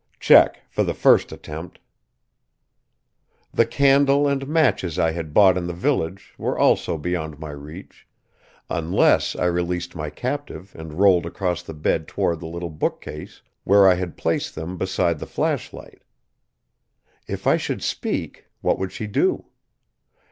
Check, 0.19 0.61
for 0.67 0.83
the 0.83 0.95
first 0.95 1.31
attempt! 1.31 1.77
The 3.53 3.67
candle 3.67 4.27
and 4.27 4.47
matches 4.47 4.97
I 4.97 5.11
had 5.11 5.31
bought 5.31 5.57
in 5.59 5.67
the 5.67 5.73
village 5.75 6.33
were 6.39 6.57
also 6.57 6.97
beyond 6.97 7.37
my 7.37 7.51
reach, 7.51 8.07
unless 8.67 9.35
I 9.35 9.45
released 9.45 9.95
my 9.95 10.09
captive 10.09 10.75
and 10.75 10.95
rolled 10.97 11.27
across 11.27 11.61
the 11.61 11.75
bed 11.75 12.07
toward 12.07 12.39
the 12.39 12.47
little 12.47 12.71
bookcase 12.71 13.43
where 13.63 13.87
I 13.87 13.93
had 13.93 14.17
placed 14.17 14.55
them 14.55 14.75
beside 14.75 15.19
the 15.19 15.27
flashlight. 15.27 16.01
If 17.27 17.45
I 17.45 17.57
should 17.57 17.83
speak, 17.83 18.47
what 18.61 18.79
would 18.79 18.91
she 18.91 19.05
do? 19.05 19.45